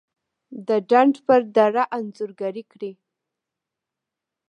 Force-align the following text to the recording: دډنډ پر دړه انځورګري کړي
دډنډ 0.67 1.15
پر 1.27 1.41
دړه 1.57 1.83
انځورګري 1.97 2.63
کړي 2.71 2.91